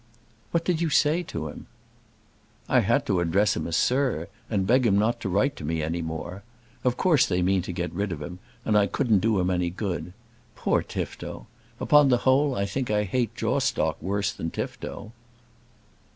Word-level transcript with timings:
"What 0.49 0.65
did 0.65 0.81
you 0.81 0.89
say 0.89 1.21
to 1.21 1.47
him?" 1.49 1.67
"I 2.67 2.79
had 2.79 3.05
to 3.05 3.19
address 3.19 3.55
him 3.55 3.67
as 3.67 3.77
Sir, 3.77 4.29
and 4.49 4.65
beg 4.65 4.87
him 4.87 4.97
not 4.97 5.19
to 5.19 5.29
write 5.29 5.55
to 5.57 5.63
me 5.63 5.83
any 5.83 6.01
more. 6.01 6.41
Of 6.83 6.97
course 6.97 7.27
they 7.27 7.43
mean 7.43 7.61
to 7.61 7.71
get 7.71 7.93
rid 7.93 8.11
of 8.11 8.19
him, 8.19 8.39
and 8.65 8.75
I 8.75 8.87
couldn't 8.87 9.19
do 9.19 9.39
him 9.39 9.51
any 9.51 9.69
good. 9.69 10.13
Poor 10.55 10.81
Tifto! 10.81 11.45
Upon 11.79 12.09
the 12.09 12.25
whole 12.25 12.55
I 12.55 12.65
think 12.65 12.89
I 12.89 13.03
hate 13.03 13.35
Jawstock 13.35 14.01
worse 14.01 14.33
than 14.33 14.49
Tifto." 14.49 15.11